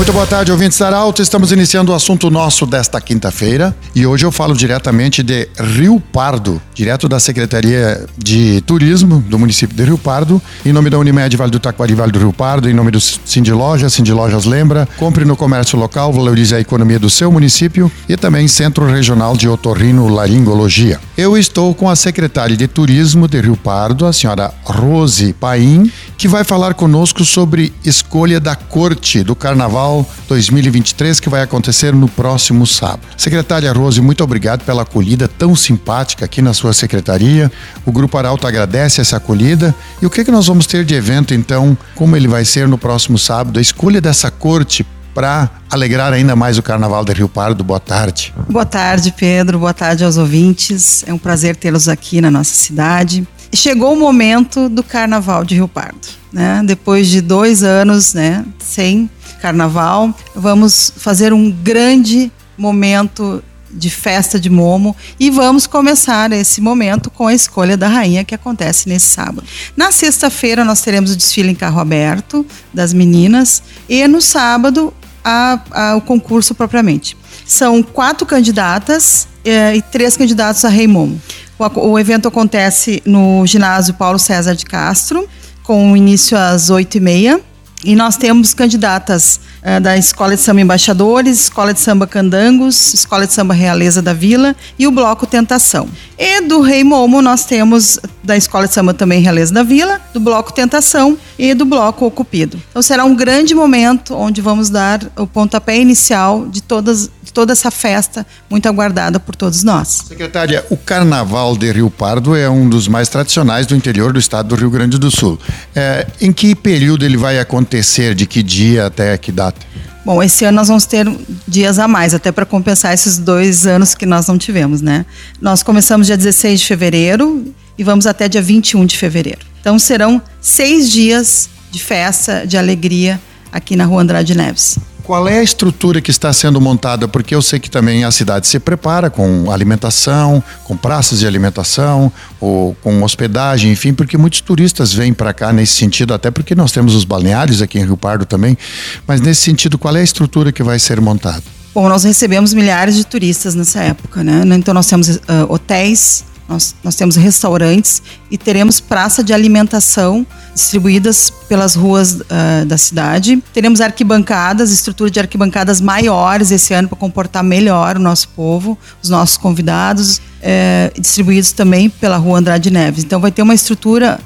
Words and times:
Muito 0.00 0.14
boa 0.14 0.26
tarde, 0.26 0.50
ouvintes 0.50 0.78
da 0.78 0.86
Arauto. 0.86 1.20
Estamos 1.20 1.52
iniciando 1.52 1.92
o 1.92 1.94
assunto 1.94 2.30
nosso 2.30 2.64
desta 2.64 2.98
quinta-feira 3.02 3.76
e 3.94 4.06
hoje 4.06 4.24
eu 4.24 4.32
falo 4.32 4.56
diretamente 4.56 5.22
de 5.22 5.46
Rio 5.58 6.00
Pardo, 6.00 6.58
direto 6.74 7.06
da 7.06 7.20
Secretaria 7.20 8.06
de 8.16 8.62
Turismo 8.62 9.22
do 9.28 9.38
município 9.38 9.76
de 9.76 9.84
Rio 9.84 9.98
Pardo, 9.98 10.40
em 10.64 10.72
nome 10.72 10.88
da 10.88 10.98
Unimed 10.98 11.36
Vale 11.36 11.50
do 11.50 11.60
Taquari 11.60 11.92
Vale 11.92 12.12
do 12.12 12.18
Rio 12.18 12.32
Pardo, 12.32 12.70
em 12.70 12.72
nome 12.72 12.90
do 12.90 12.98
Cindy 12.98 13.52
Lojas, 13.52 13.92
Cindy 13.92 14.10
Lojas 14.10 14.46
lembra, 14.46 14.88
compre 14.96 15.26
no 15.26 15.36
comércio 15.36 15.78
local, 15.78 16.10
valorize 16.14 16.54
a 16.54 16.60
economia 16.60 16.98
do 16.98 17.10
seu 17.10 17.30
município 17.30 17.92
e 18.08 18.16
também 18.16 18.48
Centro 18.48 18.90
Regional 18.90 19.36
de 19.36 19.50
Otorrino 19.50 20.08
Laringologia. 20.08 20.98
Eu 21.20 21.36
estou 21.36 21.74
com 21.74 21.86
a 21.86 21.94
secretária 21.94 22.56
de 22.56 22.66
Turismo 22.66 23.28
de 23.28 23.38
Rio 23.42 23.54
Pardo, 23.54 24.06
a 24.06 24.12
senhora 24.12 24.54
Rose 24.64 25.34
Paim, 25.34 25.92
que 26.16 26.26
vai 26.26 26.44
falar 26.44 26.72
conosco 26.72 27.26
sobre 27.26 27.74
escolha 27.84 28.40
da 28.40 28.56
corte 28.56 29.22
do 29.22 29.36
Carnaval 29.36 29.50
Carnaval 29.60 30.08
2023 30.28 31.20
que 31.20 31.28
vai 31.28 31.42
acontecer 31.42 31.92
no 31.92 32.08
próximo 32.08 32.66
sábado. 32.66 33.06
Secretária 33.18 33.70
Rose, 33.70 34.00
muito 34.00 34.24
obrigado 34.24 34.64
pela 34.64 34.80
acolhida 34.80 35.28
tão 35.28 35.54
simpática 35.54 36.24
aqui 36.24 36.40
na 36.40 36.54
sua 36.54 36.72
secretaria. 36.72 37.52
O 37.84 37.92
Grupo 37.92 38.16
Arauto 38.16 38.46
agradece 38.46 39.02
essa 39.02 39.18
acolhida. 39.18 39.74
E 40.00 40.06
o 40.06 40.10
que, 40.10 40.24
que 40.24 40.30
nós 40.30 40.46
vamos 40.46 40.66
ter 40.66 40.86
de 40.86 40.94
evento, 40.94 41.34
então? 41.34 41.76
Como 41.94 42.16
ele 42.16 42.28
vai 42.28 42.46
ser 42.46 42.66
no 42.66 42.78
próximo 42.78 43.18
sábado? 43.18 43.58
A 43.58 43.62
escolha 43.62 44.00
dessa 44.00 44.30
corte 44.30 44.86
para 45.14 45.50
alegrar 45.70 46.12
ainda 46.12 46.34
mais 46.36 46.58
o 46.58 46.62
Carnaval 46.62 47.04
de 47.04 47.12
Rio 47.12 47.28
Pardo. 47.28 47.62
Boa 47.64 47.80
tarde. 47.80 48.32
Boa 48.48 48.66
tarde, 48.66 49.12
Pedro. 49.16 49.58
Boa 49.58 49.74
tarde 49.74 50.04
aos 50.04 50.16
ouvintes. 50.16 51.04
É 51.06 51.12
um 51.12 51.18
prazer 51.18 51.56
tê-los 51.56 51.88
aqui 51.88 52.20
na 52.20 52.30
nossa 52.30 52.54
cidade. 52.54 53.26
Chegou 53.52 53.92
o 53.92 53.98
momento 53.98 54.68
do 54.68 54.82
Carnaval 54.82 55.44
de 55.44 55.56
Rio 55.56 55.66
Pardo, 55.66 56.08
né? 56.32 56.62
Depois 56.64 57.08
de 57.08 57.20
dois 57.20 57.62
anos, 57.64 58.14
né, 58.14 58.44
sem 58.60 59.10
carnaval. 59.40 60.14
Vamos 60.34 60.92
fazer 60.96 61.32
um 61.32 61.50
grande 61.50 62.30
momento 62.56 63.42
de 63.72 63.88
festa 63.88 64.38
de 64.38 64.50
Momo 64.50 64.96
e 65.18 65.30
vamos 65.30 65.66
começar 65.66 66.32
esse 66.32 66.60
momento 66.60 67.10
com 67.10 67.26
a 67.26 67.34
escolha 67.34 67.76
da 67.76 67.88
rainha 67.88 68.24
que 68.24 68.34
acontece 68.34 68.88
nesse 68.88 69.06
sábado. 69.06 69.44
Na 69.76 69.92
sexta-feira 69.92 70.64
nós 70.64 70.80
teremos 70.80 71.12
o 71.12 71.16
desfile 71.16 71.50
em 71.50 71.54
carro 71.54 71.80
aberto 71.80 72.44
das 72.74 72.92
meninas 72.92 73.62
e 73.88 74.06
no 74.08 74.20
sábado 74.20 74.92
a, 75.24 75.60
a, 75.70 75.96
o 75.96 76.00
concurso 76.00 76.54
propriamente. 76.54 77.16
São 77.46 77.82
quatro 77.82 78.26
candidatas 78.26 79.28
eh, 79.44 79.76
e 79.76 79.82
três 79.82 80.16
candidatos 80.16 80.64
a 80.64 80.68
Rei 80.68 80.86
Momo. 80.86 81.20
O, 81.58 81.90
o 81.90 81.98
evento 81.98 82.28
acontece 82.28 83.02
no 83.04 83.46
ginásio 83.46 83.94
Paulo 83.94 84.18
César 84.18 84.54
de 84.54 84.64
Castro, 84.64 85.28
com 85.62 85.96
início 85.96 86.36
às 86.38 86.70
oito 86.70 86.96
e 86.96 87.00
meia. 87.00 87.40
E 87.82 87.96
nós 87.96 88.16
temos 88.16 88.52
candidatas 88.52 89.40
uh, 89.62 89.80
da 89.80 89.96
Escola 89.96 90.36
de 90.36 90.42
Samba 90.42 90.60
Embaixadores, 90.60 91.44
Escola 91.44 91.72
de 91.72 91.80
Samba 91.80 92.06
Candangos, 92.06 92.92
Escola 92.92 93.26
de 93.26 93.32
Samba 93.32 93.54
Realeza 93.54 94.02
da 94.02 94.12
Vila 94.12 94.54
e 94.78 94.86
o 94.86 94.90
Bloco 94.90 95.26
Tentação. 95.26 95.88
E 96.18 96.42
do 96.42 96.60
Rei 96.60 96.84
Momo 96.84 97.22
nós 97.22 97.44
temos 97.44 97.98
da 98.30 98.36
Escola 98.36 98.68
de 98.68 98.74
Samba 98.74 98.94
também 98.94 99.20
Realeza 99.20 99.52
da 99.52 99.64
Vila, 99.64 100.00
do 100.14 100.20
Bloco 100.20 100.52
Tentação 100.52 101.18
e 101.36 101.52
do 101.52 101.64
Bloco 101.64 102.06
Ocupido. 102.06 102.62
Então 102.70 102.80
será 102.80 103.04
um 103.04 103.12
grande 103.12 103.56
momento 103.56 104.14
onde 104.14 104.40
vamos 104.40 104.70
dar 104.70 105.00
o 105.16 105.26
pontapé 105.26 105.76
inicial 105.76 106.46
de 106.46 106.62
todas 106.62 107.10
toda 107.32 107.52
essa 107.52 107.70
festa 107.70 108.26
muito 108.48 108.68
aguardada 108.68 109.20
por 109.20 109.36
todos 109.36 109.62
nós. 109.62 110.02
Secretária, 110.08 110.64
o 110.68 110.76
Carnaval 110.76 111.56
de 111.56 111.70
Rio 111.70 111.88
Pardo 111.88 112.34
é 112.34 112.50
um 112.50 112.68
dos 112.68 112.88
mais 112.88 113.08
tradicionais 113.08 113.66
do 113.68 113.76
interior 113.76 114.12
do 114.12 114.18
estado 114.18 114.48
do 114.48 114.56
Rio 114.56 114.68
Grande 114.68 114.98
do 114.98 115.12
Sul. 115.12 115.38
É, 115.74 116.08
em 116.20 116.32
que 116.32 116.56
período 116.56 117.04
ele 117.04 117.16
vai 117.16 117.38
acontecer? 117.38 118.16
De 118.16 118.26
que 118.26 118.42
dia 118.42 118.86
até 118.86 119.16
que 119.16 119.30
data? 119.30 119.60
Bom, 120.04 120.20
esse 120.20 120.44
ano 120.44 120.56
nós 120.56 120.66
vamos 120.66 120.86
ter 120.86 121.06
dias 121.46 121.78
a 121.78 121.86
mais, 121.86 122.14
até 122.14 122.32
para 122.32 122.44
compensar 122.44 122.92
esses 122.92 123.16
dois 123.16 123.64
anos 123.64 123.94
que 123.94 124.06
nós 124.06 124.26
não 124.26 124.36
tivemos, 124.36 124.80
né? 124.80 125.06
Nós 125.40 125.62
começamos 125.62 126.08
dia 126.08 126.16
16 126.16 126.60
de 126.60 126.66
fevereiro 126.66 127.54
e 127.80 127.82
vamos 127.82 128.06
até 128.06 128.28
dia 128.28 128.42
21 128.42 128.84
de 128.84 128.98
fevereiro. 128.98 129.38
Então 129.58 129.78
serão 129.78 130.20
seis 130.38 130.90
dias 130.90 131.48
de 131.70 131.82
festa, 131.82 132.46
de 132.46 132.58
alegria 132.58 133.18
aqui 133.50 133.74
na 133.74 133.86
Rua 133.86 134.02
Andrade 134.02 134.36
Neves. 134.36 134.78
Qual 135.02 135.26
é 135.26 135.38
a 135.38 135.42
estrutura 135.42 136.02
que 136.02 136.10
está 136.10 136.30
sendo 136.30 136.60
montada? 136.60 137.08
Porque 137.08 137.34
eu 137.34 137.40
sei 137.40 137.58
que 137.58 137.70
também 137.70 138.04
a 138.04 138.10
cidade 138.10 138.46
se 138.46 138.60
prepara 138.60 139.08
com 139.08 139.50
alimentação, 139.50 140.44
com 140.62 140.76
praças 140.76 141.20
de 141.20 141.26
alimentação, 141.26 142.12
ou 142.38 142.74
com 142.82 143.02
hospedagem, 143.02 143.72
enfim, 143.72 143.94
porque 143.94 144.18
muitos 144.18 144.42
turistas 144.42 144.92
vêm 144.92 145.14
para 145.14 145.32
cá 145.32 145.50
nesse 145.50 145.72
sentido, 145.72 146.12
até 146.12 146.30
porque 146.30 146.54
nós 146.54 146.72
temos 146.72 146.94
os 146.94 147.04
balneários 147.04 147.62
aqui 147.62 147.78
em 147.78 147.84
Rio 147.86 147.96
Pardo 147.96 148.26
também. 148.26 148.58
Mas 149.06 149.22
nesse 149.22 149.40
sentido, 149.40 149.78
qual 149.78 149.96
é 149.96 150.00
a 150.00 150.04
estrutura 150.04 150.52
que 150.52 150.62
vai 150.62 150.78
ser 150.78 151.00
montada? 151.00 151.42
Bom, 151.74 151.88
nós 151.88 152.04
recebemos 152.04 152.52
milhares 152.52 152.94
de 152.94 153.06
turistas 153.06 153.54
nessa 153.54 153.80
época, 153.80 154.22
né? 154.22 154.42
Então 154.54 154.74
nós 154.74 154.86
temos 154.86 155.08
uh, 155.08 155.20
hotéis, 155.48 156.24
nós, 156.50 156.74
nós 156.82 156.96
temos 156.96 157.14
restaurantes 157.14 158.02
e 158.28 158.36
teremos 158.36 158.80
praça 158.80 159.22
de 159.22 159.32
alimentação 159.32 160.26
distribuídas 160.52 161.30
pelas 161.48 161.76
ruas 161.76 162.14
uh, 162.14 162.66
da 162.66 162.76
cidade. 162.76 163.40
Teremos 163.54 163.80
arquibancadas, 163.80 164.72
estrutura 164.72 165.08
de 165.08 165.20
arquibancadas 165.20 165.80
maiores 165.80 166.50
esse 166.50 166.74
ano 166.74 166.88
para 166.88 166.98
comportar 166.98 167.44
melhor 167.44 167.96
o 167.96 168.00
nosso 168.00 168.28
povo, 168.30 168.76
os 169.00 169.08
nossos 169.08 169.36
convidados, 169.36 170.20
eh, 170.42 170.90
distribuídos 170.98 171.52
também 171.52 171.88
pela 171.88 172.16
rua 172.16 172.38
Andrade 172.38 172.70
Neves. 172.70 173.04
Então 173.04 173.20
vai 173.20 173.30
ter 173.30 173.42
uma 173.42 173.54
estrutura 173.54 174.18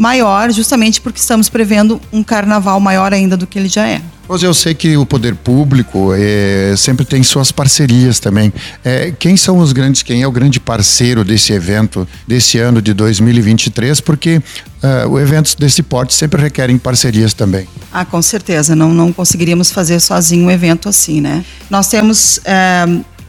maior, 0.00 0.50
justamente 0.50 0.98
porque 0.98 1.20
estamos 1.20 1.50
prevendo 1.50 2.00
um 2.10 2.22
carnaval 2.22 2.80
maior 2.80 3.12
ainda 3.12 3.36
do 3.36 3.46
que 3.46 3.58
ele 3.58 3.68
já 3.68 3.86
é. 3.86 4.00
Pois 4.26 4.42
eu 4.42 4.54
sei 4.54 4.72
que 4.72 4.96
o 4.96 5.04
poder 5.04 5.34
público 5.34 6.12
é, 6.16 6.72
sempre 6.74 7.04
tem 7.04 7.22
suas 7.22 7.52
parcerias 7.52 8.18
também. 8.18 8.50
É, 8.82 9.12
quem 9.18 9.36
são 9.36 9.58
os 9.58 9.72
grandes, 9.72 10.02
quem 10.02 10.22
é 10.22 10.26
o 10.26 10.32
grande 10.32 10.58
parceiro 10.58 11.22
desse 11.22 11.52
evento 11.52 12.08
desse 12.26 12.56
ano 12.56 12.80
de 12.80 12.94
2023? 12.94 14.00
Porque 14.00 14.38
uh, 14.38 15.08
o 15.10 15.20
eventos 15.20 15.54
desse 15.54 15.82
porte 15.82 16.14
sempre 16.14 16.40
requerem 16.40 16.78
parcerias 16.78 17.34
também. 17.34 17.68
Ah, 17.92 18.04
com 18.04 18.22
certeza. 18.22 18.74
Não, 18.74 18.94
não 18.94 19.12
conseguiríamos 19.12 19.70
fazer 19.70 20.00
sozinho 20.00 20.46
um 20.46 20.50
evento 20.50 20.88
assim, 20.88 21.20
né? 21.20 21.44
Nós 21.68 21.88
temos 21.88 22.40
é, 22.46 22.86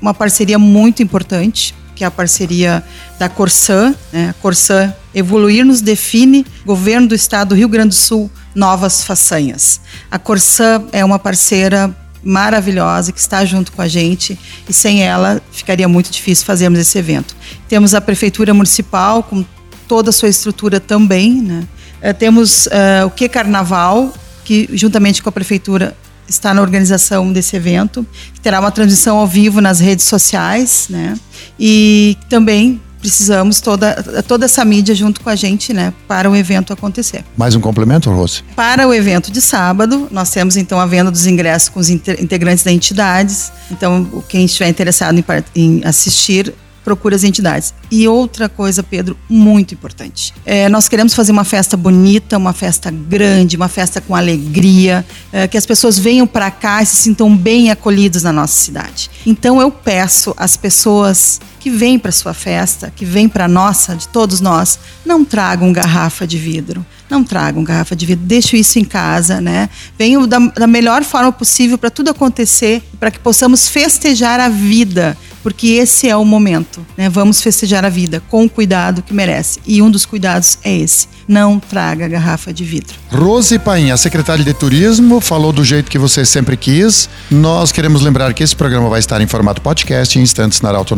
uma 0.00 0.14
parceria 0.14 0.58
muito 0.58 1.02
importante 1.02 1.74
que 1.94 2.04
é 2.04 2.06
a 2.06 2.10
parceria 2.10 2.82
da 3.18 3.28
Corsã. 3.28 3.94
Né? 4.12 4.34
Corsã 4.42 4.92
Evoluir 5.14 5.64
nos 5.64 5.80
define, 5.80 6.44
governo 6.66 7.08
do 7.08 7.14
estado 7.14 7.50
do 7.50 7.54
Rio 7.54 7.68
Grande 7.68 7.90
do 7.90 7.94
Sul, 7.94 8.30
novas 8.54 9.04
façanhas. 9.04 9.80
A 10.10 10.18
Corsã 10.18 10.84
é 10.92 11.04
uma 11.04 11.18
parceira 11.18 11.94
maravilhosa 12.22 13.12
que 13.12 13.20
está 13.20 13.44
junto 13.44 13.70
com 13.70 13.82
a 13.82 13.86
gente 13.86 14.38
e 14.68 14.72
sem 14.72 15.02
ela 15.02 15.40
ficaria 15.52 15.86
muito 15.86 16.10
difícil 16.10 16.44
fazermos 16.46 16.78
esse 16.78 16.98
evento. 16.98 17.36
Temos 17.68 17.94
a 17.94 18.00
Prefeitura 18.00 18.54
Municipal 18.54 19.22
com 19.22 19.44
toda 19.86 20.10
a 20.10 20.12
sua 20.12 20.28
estrutura 20.28 20.80
também. 20.80 21.42
Né? 21.42 21.64
Uh, 22.02 22.14
temos 22.14 22.66
uh, 22.66 23.06
o 23.06 23.10
Que 23.10 23.28
Carnaval, 23.28 24.12
que 24.44 24.68
juntamente 24.72 25.22
com 25.22 25.28
a 25.28 25.32
Prefeitura 25.32 25.94
está 26.28 26.54
na 26.54 26.62
organização 26.62 27.32
desse 27.32 27.56
evento, 27.56 28.06
que 28.32 28.40
terá 28.40 28.60
uma 28.60 28.70
transmissão 28.70 29.18
ao 29.18 29.26
vivo 29.26 29.60
nas 29.60 29.80
redes 29.80 30.06
sociais, 30.06 30.86
né? 30.88 31.18
E 31.58 32.16
também 32.28 32.80
precisamos 33.04 33.60
toda, 33.60 34.02
toda 34.26 34.46
essa 34.46 34.64
mídia 34.64 34.94
junto 34.94 35.20
com 35.20 35.28
a 35.28 35.36
gente, 35.36 35.74
né, 35.74 35.92
para 36.08 36.30
o 36.30 36.34
evento 36.34 36.72
acontecer. 36.72 37.22
Mais 37.36 37.54
um 37.54 37.60
complemento, 37.60 38.10
Rose? 38.10 38.42
Para 38.56 38.88
o 38.88 38.94
evento 38.94 39.30
de 39.30 39.42
sábado, 39.42 40.08
nós 40.10 40.30
temos 40.30 40.56
então 40.56 40.80
a 40.80 40.86
venda 40.86 41.10
dos 41.10 41.26
ingressos 41.26 41.68
com 41.68 41.78
os 41.78 41.90
integrantes 41.90 42.64
da 42.64 42.72
entidades. 42.72 43.52
Então, 43.70 44.24
quem 44.26 44.46
estiver 44.46 44.68
interessado 44.68 45.18
em, 45.18 45.24
em 45.54 45.84
assistir, 45.84 46.54
procure 46.84 47.14
as 47.14 47.24
entidades. 47.24 47.72
E 47.90 48.06
outra 48.06 48.48
coisa, 48.48 48.82
Pedro, 48.82 49.16
muito 49.28 49.74
importante. 49.74 50.34
É, 50.44 50.68
nós 50.68 50.86
queremos 50.86 51.14
fazer 51.14 51.32
uma 51.32 51.44
festa 51.44 51.76
bonita, 51.76 52.36
uma 52.36 52.52
festa 52.52 52.90
grande, 52.90 53.56
uma 53.56 53.68
festa 53.68 54.00
com 54.00 54.14
alegria, 54.14 55.04
é, 55.32 55.48
que 55.48 55.56
as 55.56 55.64
pessoas 55.64 55.98
venham 55.98 56.26
para 56.26 56.50
cá 56.50 56.82
e 56.82 56.86
se 56.86 56.96
sintam 56.96 57.34
bem 57.34 57.70
acolhidos 57.70 58.22
na 58.22 58.32
nossa 58.32 58.54
cidade. 58.54 59.10
Então 59.26 59.60
eu 59.60 59.70
peço 59.70 60.34
às 60.36 60.56
pessoas 60.56 61.40
que 61.64 61.70
vêm 61.70 61.98
para 61.98 62.12
sua 62.12 62.34
festa, 62.34 62.92
que 62.94 63.06
vêm 63.06 63.26
para 63.26 63.48
nossa, 63.48 63.96
de 63.96 64.06
todos 64.08 64.38
nós, 64.38 64.78
não 65.02 65.24
tragam 65.24 65.72
garrafa 65.72 66.26
de 66.26 66.36
vidro. 66.36 66.84
Não 67.08 67.24
tragam 67.24 67.64
garrafa 67.64 67.96
de 67.96 68.04
vidro, 68.04 68.26
deixem 68.26 68.60
isso 68.60 68.78
em 68.78 68.84
casa, 68.84 69.40
né? 69.40 69.70
Venham 69.98 70.26
da, 70.26 70.38
da 70.38 70.66
melhor 70.66 71.02
forma 71.04 71.32
possível 71.32 71.78
para 71.78 71.88
tudo 71.88 72.10
acontecer, 72.10 72.82
para 72.98 73.10
que 73.10 73.18
possamos 73.18 73.68
festejar 73.68 74.40
a 74.40 74.48
vida, 74.48 75.16
porque 75.42 75.68
esse 75.68 76.08
é 76.08 76.16
o 76.16 76.24
momento, 76.24 76.84
né? 76.96 77.08
Vamos 77.08 77.40
festejar 77.40 77.84
a 77.84 77.88
vida 77.88 78.22
com 78.28 78.44
o 78.44 78.50
cuidado 78.50 79.02
que 79.02 79.12
merece. 79.12 79.60
E 79.66 79.80
um 79.82 79.90
dos 79.90 80.06
cuidados 80.06 80.58
é 80.64 80.74
esse: 80.74 81.06
não 81.28 81.60
traga 81.60 82.08
garrafa 82.08 82.52
de 82.52 82.64
vidro. 82.64 82.94
Rose 83.10 83.58
Painha, 83.58 83.96
secretária 83.96 84.44
de 84.44 84.54
Turismo, 84.54 85.20
falou 85.20 85.52
do 85.52 85.62
jeito 85.62 85.90
que 85.90 85.98
você 85.98 86.24
sempre 86.24 86.56
quis. 86.56 87.08
Nós 87.30 87.70
queremos 87.70 88.00
lembrar 88.00 88.32
que 88.32 88.42
esse 88.42 88.56
programa 88.56 88.88
vai 88.88 88.98
estar 88.98 89.20
em 89.20 89.26
formato 89.26 89.60
podcast 89.60 90.18
em 90.18 90.22
instantes 90.22 90.62
na 90.62 90.70
Arauto 90.70 90.94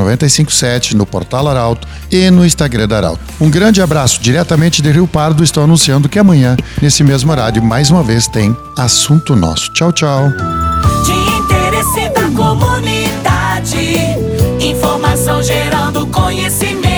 957, 0.57 0.97
no 0.97 1.05
portal 1.05 1.49
Arauto 1.49 1.87
e 2.11 2.31
no 2.31 2.45
Instagram 2.45 2.89
da 2.89 2.97
Arauto. 2.97 3.21
Um 3.41 3.51
grande 3.51 3.83
abraço 3.83 4.21
diretamente 4.21 4.81
de 4.81 4.91
Rio 4.91 5.07
Pardo. 5.07 5.45
Estou 5.45 5.63
anunciando 5.63 6.09
que 6.09 6.19
amanhã, 6.19 6.57
nesse 6.81 7.05
mesmo 7.05 7.31
horário, 7.31 7.63
mais 7.63 7.91
uma 7.91 8.03
vez 8.03 8.27
tem 8.27 8.57
assunto 8.77 9.37
nosso. 9.37 9.73
Tchau, 9.73 9.93
tchau. 9.93 10.29
de 11.05 11.13
interesse 11.13 12.09
da 12.11 12.29
comunidade. 12.31 13.77
Informação 14.61 15.43
gerando 15.43 16.07
conhecimento. 16.07 16.96